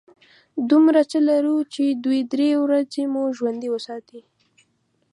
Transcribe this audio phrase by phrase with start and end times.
[0.69, 4.19] دومره څه لرو چې دوې– درې ورځې مو ژوندي وساتي.